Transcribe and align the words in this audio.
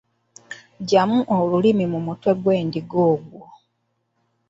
Ggyamu 0.81 1.19
olulimi 1.37 1.85
mu 1.93 1.99
mutwe 2.05 2.31
gw'endiga 2.41 2.97
ogwo. 3.13 3.41